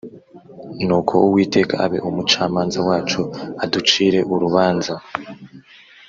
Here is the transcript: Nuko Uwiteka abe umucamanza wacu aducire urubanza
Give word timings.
Nuko 0.85 1.13
Uwiteka 1.27 1.73
abe 1.85 1.97
umucamanza 2.09 2.79
wacu 2.87 3.21
aducire 3.63 4.19
urubanza 4.33 4.93